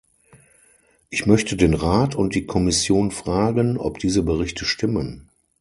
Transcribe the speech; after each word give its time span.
Ich 1.11 1.27
möchte 1.27 1.55
den 1.55 1.75
Rat 1.75 2.15
und 2.15 2.33
die 2.33 2.47
Kommission 2.47 3.11
fragen, 3.11 3.77
ob 3.77 3.99
diese 3.99 4.23
Berichte 4.23 4.65
stimmen. 4.65 5.29